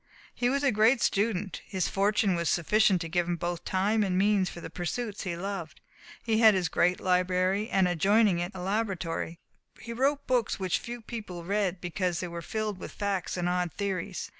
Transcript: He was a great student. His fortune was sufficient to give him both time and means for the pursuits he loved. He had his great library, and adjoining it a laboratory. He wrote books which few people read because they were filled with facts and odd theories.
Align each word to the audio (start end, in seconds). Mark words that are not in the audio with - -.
He 0.33 0.49
was 0.49 0.63
a 0.63 0.71
great 0.71 0.99
student. 0.99 1.61
His 1.63 1.87
fortune 1.87 2.33
was 2.33 2.49
sufficient 2.49 3.01
to 3.01 3.07
give 3.07 3.27
him 3.27 3.35
both 3.35 3.63
time 3.63 4.01
and 4.01 4.17
means 4.17 4.49
for 4.49 4.59
the 4.59 4.71
pursuits 4.71 5.25
he 5.25 5.37
loved. 5.37 5.79
He 6.23 6.39
had 6.39 6.55
his 6.55 6.69
great 6.69 6.99
library, 6.99 7.69
and 7.69 7.87
adjoining 7.87 8.39
it 8.39 8.51
a 8.55 8.61
laboratory. 8.61 9.37
He 9.79 9.93
wrote 9.93 10.25
books 10.25 10.59
which 10.59 10.79
few 10.79 11.01
people 11.01 11.43
read 11.43 11.79
because 11.79 12.19
they 12.19 12.27
were 12.27 12.41
filled 12.41 12.79
with 12.79 12.91
facts 12.91 13.37
and 13.37 13.47
odd 13.47 13.73
theories. 13.73 14.29